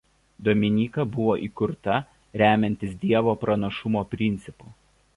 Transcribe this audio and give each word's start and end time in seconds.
Dominika 0.45 1.05
buvo 1.17 1.35
įkurta 1.49 1.99
remiantis 2.45 2.99
Dievo 3.07 3.39
pranašumo 3.47 4.07
principu. 4.17 4.77